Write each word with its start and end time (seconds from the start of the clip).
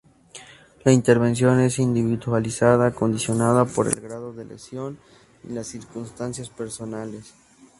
La 0.83 0.91
intervención 0.91 1.59
es 1.59 1.77
individualizada, 1.77 2.89
condicionada 2.91 3.65
por 3.65 3.87
el 3.87 4.01
grado 4.01 4.33
de 4.33 4.45
lesión 4.45 4.97
y 5.47 5.53
las 5.53 5.67
circunstancias 5.67 6.49
personales. 6.49 7.35